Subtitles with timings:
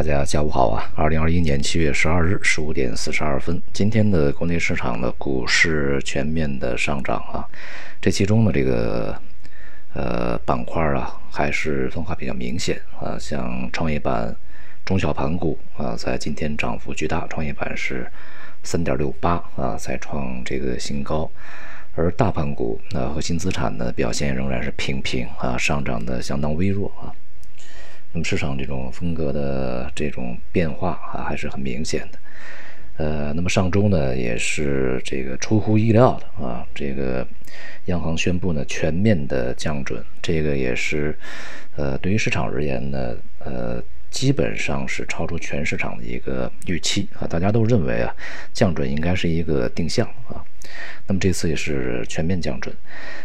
[0.00, 0.90] 大家下午好啊！
[0.94, 7.44] 二零二一年七月十二日十五点四十二分，今天的国内市场的股市全面的上涨啊。
[8.00, 9.14] 这其中呢，这个
[9.92, 13.18] 呃板块啊，还是分化比较明显啊。
[13.20, 14.34] 像创业板、
[14.86, 18.10] 中小盘股啊，在今天涨幅巨大，创业板是
[18.62, 21.30] 三点六八啊，再创这个新高。
[21.94, 27.12] 而大盘股啊，核心资产的表现仍然是平平啊，上涨的相当微弱啊。
[28.12, 32.18] 那么市场这种风格的这种变化啊，还是很明显的。
[32.96, 37.26] 呃，那么上周呢，也是这个出乎意料的啊，这个
[37.86, 41.16] 央行宣布呢全面的降准，这个也是
[41.76, 48.14] 呃对于市场而言呢，呃基本上是超出全市场的一个预期啊，大家都认为啊
[48.52, 50.44] 降准应该是一个定向啊。
[51.06, 52.74] 那么这次也是全面降准，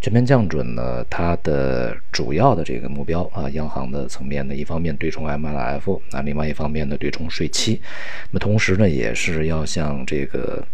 [0.00, 7.80] 全面降准呢，它的主要的这个目标啊，央行的层面呢，一方面对冲 MLF，那另外一方面呢，对冲税期，
[8.30, 10.66] 那么同时呢，也是要向这个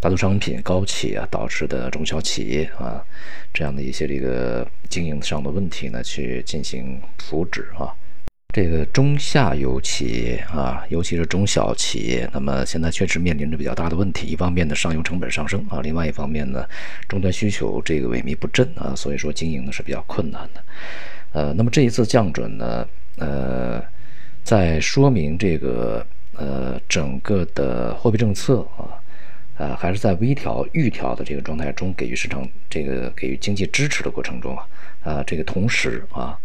[0.00, 3.04] 大宗商品高企啊导致的中小企业啊
[3.52, 7.94] 这样的一些这个经营上的问题呢，去进行扶持啊。
[8.54, 14.26] 这个中下游企业啊，尤其是中小企业，那么现在确实面临着比较大的问题。
[14.26, 16.66] 一方面呢，上游成本上升啊；另外一方面呢，
[17.06, 20.64] 终端需求这个萎靡不振啊，所以说经营呢是比较困难的。
[21.32, 23.84] 呃，那么这一次降准呢，呃，
[24.42, 28.96] 在说明这个呃整个的货币政策啊，
[29.58, 34.66] 呃还是在微调、预调的这个状态中，给予市场这个给予经济支持的过程中啊，
[35.04, 36.38] 啊这个同时啊。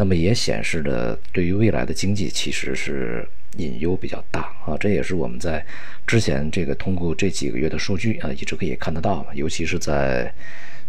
[0.00, 5.62] 那么也显示着对于未来的经济其实是隐忧比较大啊，这也是我们在
[6.06, 10.32] 之前这个通过这几个月的数据啊，一直可以看得到，尤其是在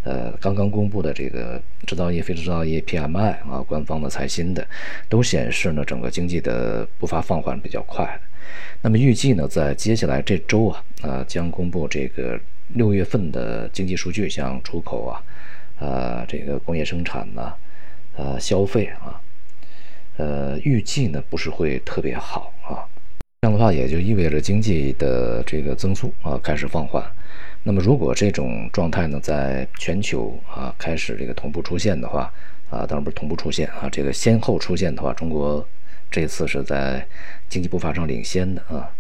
[0.06, 4.66] 呃刚刚公布的这个制造业、非制造业 PMI 啊，官方的财新的，
[5.10, 8.18] 都显示呢整个经济的步伐放缓比较快。
[8.82, 12.40] 那么预计呢，在接下来这周啊，啊将公布这个
[12.76, 15.22] 六月份的经济数据，像出口啊，
[15.86, 17.52] 啊这个工业生产呢。
[18.18, 19.20] 呃，消费啊，
[20.18, 22.84] 呃，预计呢不是会特别好啊，
[23.42, 27.04] 这样的话也就意味着经济的这个增速啊开始放缓。
[27.64, 32.32] 那么如果这种状态呢在全球啊开始这个同步出现的话
[32.70, 35.66] 啊，当然不是同步出现啊，这个先后出现的话，中国
[36.12, 37.08] 这次是在
[37.48, 38.92] 经济步伐上领先的啊，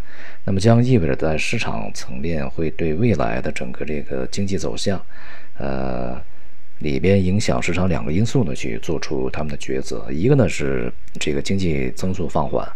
[0.46, 5.00] 那么将意味着在市场层面会对未来的整个这个经济走向，
[5.58, 6.20] 呃。
[6.81, 10.06] 里边影响市场两个因素呢，去做出他们的抉择。
[10.12, 12.68] 一个呢是这个经济增速放缓，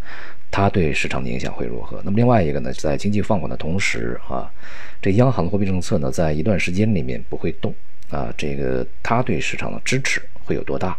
[0.50, 2.02] 它对市场的影响会如何？
[2.06, 4.50] 那么另外一个呢，在经济放缓的同时啊，
[5.02, 7.74] 这央行的货币政策呢，在一段时间里面不会动
[8.10, 10.98] 啊，这个它对市场的支持会有多大？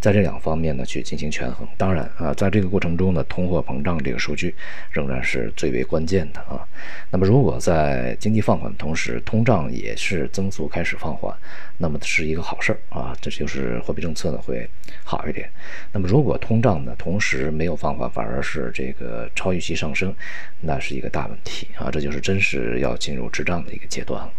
[0.00, 1.66] 在这两方面呢，去进行权衡。
[1.76, 4.54] 当然啊，在这个过程中呢，通货膨胀这个数据
[4.90, 6.66] 仍然是最为关键的啊。
[7.10, 11.34] 那么，如果在经济放缓的同时，通胀也是增速开始放缓，
[11.78, 13.16] 那么是一个好事儿啊。
[13.20, 14.68] 这就是货币政策呢会
[15.02, 15.50] 好一点。
[15.92, 20.14] 那么，如果通胀呢同时没有放缓，反而是这个超预期上升，
[20.60, 21.90] 那是一个大问题啊。
[21.90, 24.32] 这就是真实要进入滞胀的一个阶段了。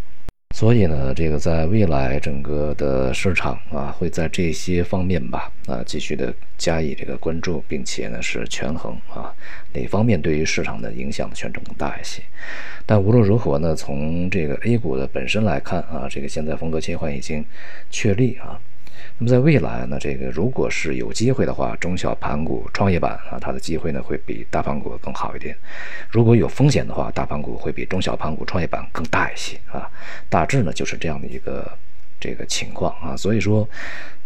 [0.55, 9.31] 所以呢，这个在未来整个的市场啊，会在这些方面吧啊，继续的加以这个关注，并且呢是权衡啊，
[9.73, 12.21] 哪方面对于市场的影响权重更大一些。
[12.85, 17.45] 但无论如何呢，从这个 A 股的本身来看啊，这个现在风格切换已经
[17.89, 18.59] 确立啊。
[19.17, 25.55] 那么在未来呢，这个如果是有机会的话，中小盘股、创业板啊，它的机会呢会比大盘股更好一点。
[26.09, 29.89] 如果有风险的话，大盘股会比中小盘股、创业板更大一些啊。
[30.29, 31.69] 大致呢就是这样的一个
[32.19, 33.15] 这个情况啊。
[33.17, 33.67] 所以说，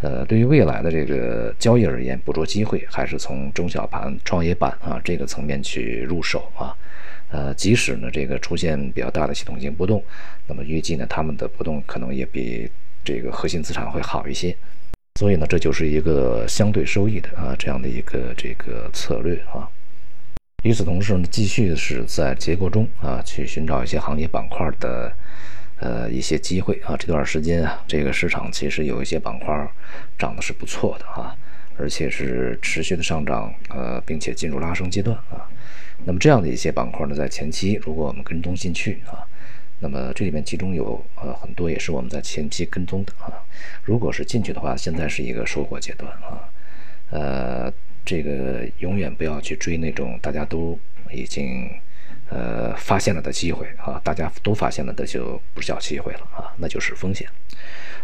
[0.01, 6.75] 呃，对于未来的这个交易而言，捕捉机会还是从中小盘、创业板啊这个层面去入手啊。
[7.31, 10.03] 呃，即使呢这个出现比较大的系统性波动，
[10.45, 12.69] 那么预计呢它们的波动可能也比
[13.03, 14.55] 这个核心资产会好一些。
[15.19, 19.69] 所以呢，这就是一个相对收益的啊这样的一个这个策略啊。
[20.63, 25.13] 与此同时呢，继续是在结构中啊去寻找一些行业板块的
[25.79, 26.97] 呃一些机会啊。
[26.97, 29.71] 这段时间啊，这个市场其实有一些板块
[30.17, 31.35] 涨的是不错的啊，
[31.77, 35.45] 而且是持续的上涨呃，并且进入拉升阶段啊。
[36.05, 39.21] 那么这样的一些板块呢，在前期如果我们跟踪进去啊。
[39.83, 43.35] 那么这里面其中有呃很多也是我们在前期跟踪的啊，
[43.83, 46.47] 如果是进去的话，现在是一个收获阶段啊，
[47.11, 47.73] 呃，
[48.05, 50.79] 这个永远不要去追那种大家都
[51.11, 51.69] 已经
[52.29, 57.27] 呃发现了的机会啊，大家都发现了的就不叫机会了啊，那就是风险。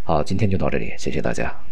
[0.03, 1.68] 好，今天就到这里，谢谢大家。